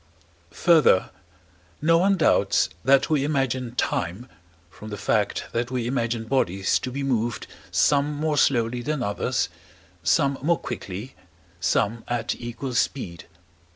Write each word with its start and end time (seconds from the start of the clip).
Further, 0.65 1.11
no 1.79 1.99
one 1.99 2.17
doubts 2.17 2.69
that 2.83 3.11
we 3.11 3.23
imagine 3.23 3.75
time, 3.75 4.27
from 4.67 4.89
the 4.89 4.97
fact 4.97 5.43
that 5.51 5.69
we 5.69 5.85
imagine 5.85 6.23
bodies 6.23 6.79
to 6.79 6.91
be 6.91 7.03
moved 7.03 7.45
some 7.69 8.13
more 8.15 8.39
slowly 8.39 8.81
than 8.81 9.03
others, 9.03 9.47
some 10.01 10.39
more 10.41 10.57
quickly, 10.57 11.13
some 11.59 12.03
at 12.07 12.33
equal 12.41 12.73
speed. 12.73 13.27